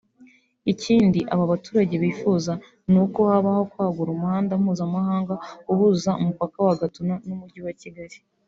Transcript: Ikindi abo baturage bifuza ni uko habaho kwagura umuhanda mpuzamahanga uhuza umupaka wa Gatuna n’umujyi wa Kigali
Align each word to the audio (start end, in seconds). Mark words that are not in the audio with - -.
Ikindi 0.71 1.19
abo 1.33 1.43
baturage 1.51 1.95
bifuza 2.03 2.51
ni 2.91 2.97
uko 3.03 3.19
habaho 3.31 3.61
kwagura 3.71 4.09
umuhanda 4.15 4.53
mpuzamahanga 4.61 5.33
uhuza 5.71 6.11
umupaka 6.21 6.57
wa 6.67 6.75
Gatuna 6.81 7.13
n’umujyi 7.27 7.61
wa 7.67 7.73
Kigali 7.81 8.17